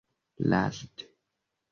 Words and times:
laste 0.41 1.05